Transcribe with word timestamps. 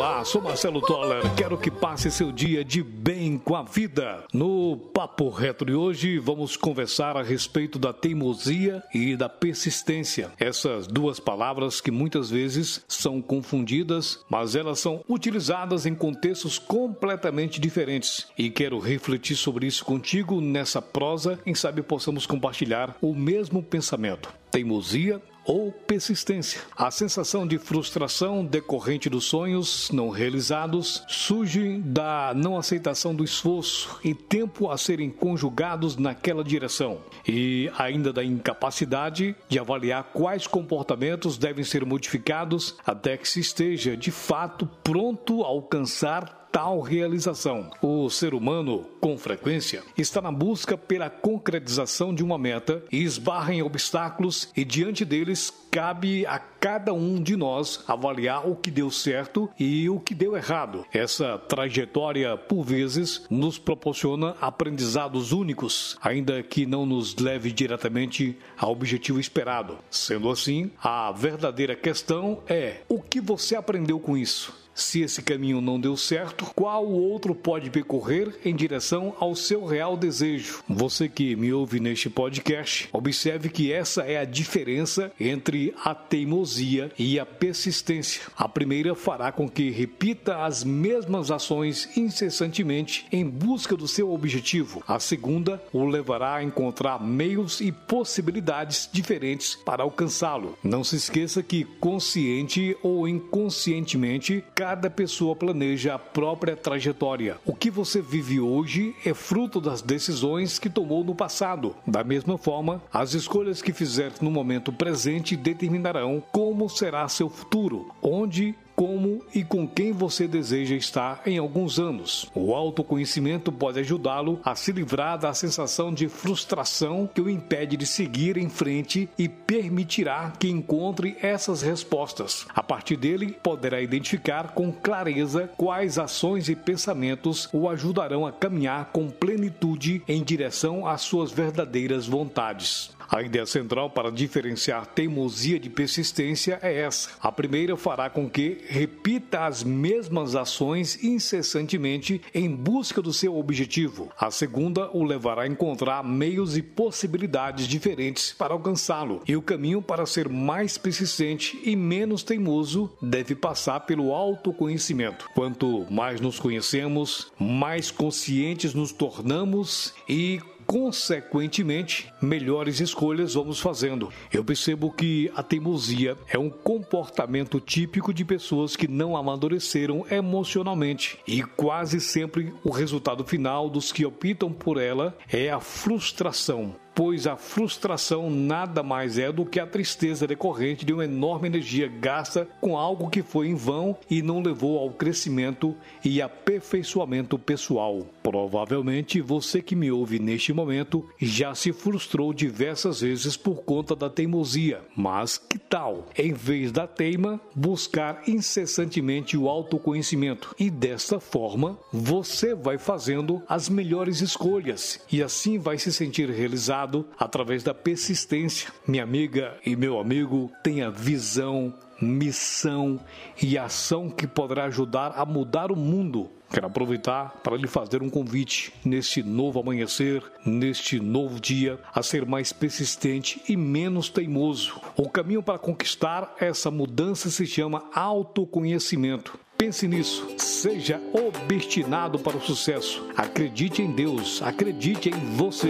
Olá, 0.00 0.24
sou 0.24 0.40
Marcelo 0.40 0.80
Toller. 0.80 1.20
Quero 1.36 1.58
que 1.58 1.70
passe 1.70 2.10
seu 2.10 2.32
dia 2.32 2.64
de 2.64 2.82
bem 2.82 3.36
com 3.36 3.54
a 3.54 3.62
vida. 3.62 4.24
No 4.32 4.74
Papo 4.94 5.28
Reto 5.28 5.62
de 5.62 5.74
hoje, 5.74 6.18
vamos 6.18 6.56
conversar 6.56 7.18
a 7.18 7.22
respeito 7.22 7.78
da 7.78 7.92
teimosia 7.92 8.82
e 8.94 9.14
da 9.14 9.28
persistência. 9.28 10.32
Essas 10.38 10.86
duas 10.86 11.20
palavras 11.20 11.82
que 11.82 11.90
muitas 11.90 12.30
vezes 12.30 12.82
são 12.88 13.20
confundidas, 13.20 14.24
mas 14.30 14.56
elas 14.56 14.80
são 14.80 15.04
utilizadas 15.06 15.84
em 15.84 15.94
contextos 15.94 16.58
completamente 16.58 17.60
diferentes. 17.60 18.26
E 18.38 18.48
quero 18.48 18.78
refletir 18.78 19.36
sobre 19.36 19.66
isso 19.66 19.84
contigo 19.84 20.40
nessa 20.40 20.80
prosa, 20.80 21.38
quem 21.44 21.54
sabe 21.54 21.82
possamos 21.82 22.24
compartilhar 22.24 22.96
o 23.02 23.14
mesmo 23.14 23.62
pensamento. 23.62 24.32
Teimosia 24.50 25.20
ou 25.50 25.72
persistência. 25.72 26.60
A 26.76 26.92
sensação 26.92 27.44
de 27.44 27.58
frustração 27.58 28.46
decorrente 28.46 29.10
dos 29.10 29.24
sonhos 29.24 29.90
não 29.90 30.08
realizados 30.08 31.02
surge 31.08 31.78
da 31.78 32.32
não 32.36 32.56
aceitação 32.56 33.12
do 33.12 33.24
esforço 33.24 33.98
e 34.04 34.14
tempo 34.14 34.70
a 34.70 34.78
serem 34.78 35.10
conjugados 35.10 35.96
naquela 35.96 36.44
direção, 36.44 36.98
e 37.26 37.68
ainda 37.76 38.12
da 38.12 38.22
incapacidade 38.22 39.34
de 39.48 39.58
avaliar 39.58 40.04
quais 40.12 40.46
comportamentos 40.46 41.36
devem 41.36 41.64
ser 41.64 41.84
modificados 41.84 42.76
até 42.86 43.16
que 43.16 43.28
se 43.28 43.40
esteja 43.40 43.96
de 43.96 44.12
fato 44.12 44.68
pronto 44.84 45.42
a 45.42 45.48
alcançar 45.48 46.39
tal 46.50 46.80
realização. 46.80 47.70
O 47.80 48.08
ser 48.10 48.34
humano, 48.34 48.86
com 49.00 49.16
frequência, 49.16 49.82
está 49.96 50.20
na 50.20 50.32
busca 50.32 50.76
pela 50.76 51.08
concretização 51.08 52.14
de 52.14 52.22
uma 52.22 52.38
meta 52.38 52.82
e 52.90 53.02
esbarra 53.02 53.54
em 53.54 53.62
obstáculos, 53.62 54.48
e 54.56 54.64
diante 54.64 55.04
deles 55.04 55.52
cabe 55.70 56.26
a 56.26 56.38
cada 56.38 56.92
um 56.92 57.22
de 57.22 57.36
nós 57.36 57.84
avaliar 57.86 58.48
o 58.48 58.56
que 58.56 58.70
deu 58.70 58.90
certo 58.90 59.48
e 59.58 59.88
o 59.88 60.00
que 60.00 60.14
deu 60.14 60.36
errado. 60.36 60.84
Essa 60.92 61.38
trajetória, 61.38 62.36
por 62.36 62.64
vezes, 62.64 63.24
nos 63.30 63.58
proporciona 63.58 64.34
aprendizados 64.40 65.32
únicos, 65.32 65.96
ainda 66.02 66.42
que 66.42 66.66
não 66.66 66.84
nos 66.84 67.16
leve 67.16 67.52
diretamente 67.52 68.36
ao 68.58 68.72
objetivo 68.72 69.20
esperado. 69.20 69.78
Sendo 69.90 70.28
assim, 70.30 70.70
a 70.82 71.12
verdadeira 71.12 71.76
questão 71.76 72.42
é: 72.48 72.82
o 72.88 73.00
que 73.00 73.20
você 73.20 73.54
aprendeu 73.54 74.00
com 74.00 74.16
isso? 74.16 74.58
Se 74.74 75.02
esse 75.02 75.22
caminho 75.22 75.60
não 75.60 75.78
deu 75.78 75.96
certo, 75.96 76.46
qual 76.54 76.86
outro 76.86 77.34
pode 77.34 77.70
percorrer 77.70 78.38
em 78.44 78.54
direção 78.54 79.14
ao 79.18 79.34
seu 79.34 79.64
real 79.64 79.96
desejo? 79.96 80.62
Você 80.68 81.08
que 81.08 81.36
me 81.36 81.52
ouve 81.52 81.80
neste 81.80 82.08
podcast, 82.08 82.88
observe 82.92 83.48
que 83.48 83.72
essa 83.72 84.02
é 84.02 84.18
a 84.18 84.24
diferença 84.24 85.12
entre 85.20 85.74
a 85.84 85.94
teimosia 85.94 86.90
e 86.98 87.18
a 87.18 87.26
persistência. 87.26 88.22
A 88.36 88.48
primeira 88.48 88.94
fará 88.94 89.30
com 89.30 89.48
que 89.48 89.70
repita 89.70 90.44
as 90.44 90.64
mesmas 90.64 91.30
ações 91.30 91.88
incessantemente 91.96 93.06
em 93.12 93.24
busca 93.24 93.76
do 93.76 93.86
seu 93.86 94.12
objetivo. 94.12 94.82
A 94.86 94.98
segunda 94.98 95.62
o 95.72 95.84
levará 95.84 96.36
a 96.36 96.42
encontrar 96.42 97.02
meios 97.04 97.60
e 97.60 97.70
possibilidades 97.70 98.88
diferentes 98.90 99.56
para 99.56 99.82
alcançá-lo. 99.82 100.56
Não 100.62 100.82
se 100.82 100.96
esqueça 100.96 101.42
que 101.42 101.64
consciente 101.64 102.76
ou 102.82 103.06
inconscientemente, 103.06 104.44
cada 104.60 104.90
pessoa 104.90 105.34
planeja 105.34 105.94
a 105.94 105.98
própria 105.98 106.54
trajetória. 106.54 107.38
O 107.46 107.54
que 107.54 107.70
você 107.70 108.02
vive 108.02 108.38
hoje 108.38 108.94
é 109.06 109.14
fruto 109.14 109.58
das 109.58 109.80
decisões 109.80 110.58
que 110.58 110.68
tomou 110.68 111.02
no 111.02 111.14
passado. 111.14 111.74
Da 111.86 112.04
mesma 112.04 112.36
forma, 112.36 112.82
as 112.92 113.14
escolhas 113.14 113.62
que 113.62 113.72
fizer 113.72 114.12
no 114.20 114.30
momento 114.30 114.70
presente 114.70 115.34
determinarão 115.34 116.22
como 116.30 116.68
será 116.68 117.08
seu 117.08 117.30
futuro, 117.30 117.90
onde 118.02 118.54
como 118.80 119.22
e 119.34 119.44
com 119.44 119.68
quem 119.68 119.92
você 119.92 120.26
deseja 120.26 120.74
estar 120.74 121.20
em 121.26 121.36
alguns 121.36 121.78
anos. 121.78 122.30
O 122.34 122.54
autoconhecimento 122.54 123.52
pode 123.52 123.78
ajudá-lo 123.78 124.40
a 124.42 124.54
se 124.54 124.72
livrar 124.72 125.18
da 125.18 125.34
sensação 125.34 125.92
de 125.92 126.08
frustração 126.08 127.06
que 127.06 127.20
o 127.20 127.28
impede 127.28 127.76
de 127.76 127.84
seguir 127.84 128.38
em 128.38 128.48
frente 128.48 129.06
e 129.18 129.28
permitirá 129.28 130.32
que 130.38 130.48
encontre 130.48 131.14
essas 131.20 131.60
respostas. 131.60 132.46
A 132.54 132.62
partir 132.62 132.96
dele, 132.96 133.36
poderá 133.42 133.82
identificar 133.82 134.54
com 134.54 134.72
clareza 134.72 135.50
quais 135.58 135.98
ações 135.98 136.48
e 136.48 136.56
pensamentos 136.56 137.50
o 137.52 137.68
ajudarão 137.68 138.26
a 138.26 138.32
caminhar 138.32 138.86
com 138.94 139.10
plenitude 139.10 140.02
em 140.08 140.22
direção 140.22 140.86
às 140.86 141.02
suas 141.02 141.30
verdadeiras 141.30 142.06
vontades. 142.06 142.98
A 143.10 143.22
ideia 143.22 143.44
central 143.44 143.90
para 143.90 144.12
diferenciar 144.12 144.86
teimosia 144.86 145.58
de 145.58 145.68
persistência 145.68 146.60
é 146.62 146.82
essa. 146.82 147.10
A 147.20 147.32
primeira 147.32 147.76
fará 147.76 148.08
com 148.08 148.30
que 148.30 148.58
repita 148.68 149.46
as 149.46 149.64
mesmas 149.64 150.36
ações 150.36 151.02
incessantemente 151.02 152.22
em 152.32 152.48
busca 152.48 153.02
do 153.02 153.12
seu 153.12 153.36
objetivo. 153.36 154.12
A 154.16 154.30
segunda 154.30 154.88
o 154.96 155.02
levará 155.02 155.42
a 155.42 155.48
encontrar 155.48 156.04
meios 156.04 156.56
e 156.56 156.62
possibilidades 156.62 157.66
diferentes 157.66 158.32
para 158.32 158.54
alcançá-lo. 158.54 159.22
E 159.26 159.34
o 159.34 159.42
caminho 159.42 159.82
para 159.82 160.06
ser 160.06 160.28
mais 160.28 160.78
persistente 160.78 161.60
e 161.64 161.74
menos 161.74 162.22
teimoso 162.22 162.92
deve 163.02 163.34
passar 163.34 163.80
pelo 163.80 164.14
autoconhecimento. 164.14 165.28
Quanto 165.34 165.84
mais 165.90 166.20
nos 166.20 166.38
conhecemos, 166.38 167.32
mais 167.36 167.90
conscientes 167.90 168.72
nos 168.72 168.92
tornamos 168.92 169.92
e 170.08 170.40
consequentemente, 170.70 172.12
melhores 172.22 172.78
escolhas 172.78 173.34
vamos 173.34 173.58
fazendo. 173.58 174.08
Eu 174.32 174.44
percebo 174.44 174.92
que 174.92 175.28
a 175.34 175.42
teimosia 175.42 176.16
é 176.28 176.38
um 176.38 176.48
comportamento 176.48 177.58
típico 177.58 178.14
de 178.14 178.24
pessoas 178.24 178.76
que 178.76 178.86
não 178.86 179.16
amadureceram 179.16 180.06
emocionalmente 180.08 181.18
e 181.26 181.42
quase 181.42 182.00
sempre 182.00 182.54
o 182.62 182.70
resultado 182.70 183.24
final 183.24 183.68
dos 183.68 183.90
que 183.90 184.06
optam 184.06 184.52
por 184.52 184.80
ela 184.80 185.18
é 185.28 185.50
a 185.50 185.58
frustração 185.58 186.76
pois 187.00 187.26
a 187.26 187.34
frustração 187.34 188.28
nada 188.28 188.82
mais 188.82 189.16
é 189.16 189.32
do 189.32 189.46
que 189.46 189.58
a 189.58 189.66
tristeza 189.66 190.26
decorrente 190.26 190.84
de 190.84 190.92
uma 190.92 191.06
enorme 191.06 191.48
energia 191.48 191.88
gasta 191.88 192.46
com 192.60 192.76
algo 192.76 193.08
que 193.08 193.22
foi 193.22 193.48
em 193.48 193.54
vão 193.54 193.96
e 194.10 194.20
não 194.20 194.42
levou 194.42 194.78
ao 194.78 194.90
crescimento 194.90 195.74
e 196.04 196.20
aperfeiçoamento 196.20 197.38
pessoal. 197.38 198.04
Provavelmente 198.22 199.18
você 199.22 199.62
que 199.62 199.74
me 199.74 199.90
ouve 199.90 200.18
neste 200.18 200.52
momento 200.52 201.08
já 201.18 201.54
se 201.54 201.72
frustrou 201.72 202.34
diversas 202.34 203.00
vezes 203.00 203.34
por 203.34 203.62
conta 203.62 203.96
da 203.96 204.10
teimosia, 204.10 204.82
mas 204.94 205.38
que 205.38 205.58
tal, 205.58 206.06
em 206.14 206.34
vez 206.34 206.70
da 206.70 206.86
teima, 206.86 207.40
buscar 207.54 208.28
incessantemente 208.28 209.38
o 209.38 209.48
autoconhecimento 209.48 210.54
e 210.58 210.68
desta 210.68 211.18
forma 211.18 211.78
você 211.90 212.54
vai 212.54 212.76
fazendo 212.76 213.42
as 213.48 213.70
melhores 213.70 214.20
escolhas 214.20 215.00
e 215.10 215.22
assim 215.22 215.58
vai 215.58 215.78
se 215.78 215.90
sentir 215.90 216.28
realizado 216.28 216.89
através 217.18 217.62
da 217.62 217.74
persistência. 217.74 218.70
Minha 218.86 219.02
amiga 219.02 219.56
e 219.64 219.74
meu 219.76 219.98
amigo, 219.98 220.50
tenha 220.62 220.90
visão, 220.90 221.74
missão 222.00 222.98
e 223.40 223.58
ação 223.58 224.10
que 224.10 224.26
poderá 224.26 224.64
ajudar 224.64 225.12
a 225.16 225.24
mudar 225.24 225.70
o 225.70 225.76
mundo. 225.76 226.30
Quero 226.52 226.66
aproveitar 226.66 227.40
para 227.44 227.56
lhe 227.56 227.68
fazer 227.68 228.02
um 228.02 228.10
convite 228.10 228.72
neste 228.84 229.22
novo 229.22 229.60
amanhecer, 229.60 230.20
neste 230.44 230.98
novo 230.98 231.38
dia, 231.38 231.78
a 231.94 232.02
ser 232.02 232.26
mais 232.26 232.52
persistente 232.52 233.40
e 233.48 233.56
menos 233.56 234.08
teimoso. 234.08 234.80
O 234.96 235.08
caminho 235.08 235.44
para 235.44 235.60
conquistar 235.60 236.34
essa 236.40 236.68
mudança 236.68 237.30
se 237.30 237.46
chama 237.46 237.84
autoconhecimento. 237.94 239.38
Pense 239.56 239.86
nisso, 239.86 240.26
seja 240.38 241.00
obstinado 241.12 242.18
para 242.18 242.36
o 242.36 242.40
sucesso. 242.40 243.06
Acredite 243.16 243.82
em 243.82 243.92
Deus, 243.92 244.42
acredite 244.42 245.10
em 245.10 245.36
você. 245.36 245.68